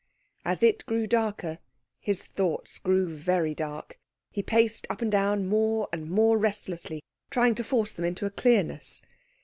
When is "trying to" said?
7.29-7.63